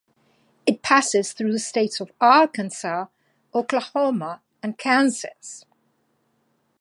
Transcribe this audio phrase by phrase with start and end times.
[0.65, 3.05] It passes through the states of Arkansas,
[3.53, 5.63] Oklahoma, and Kansas.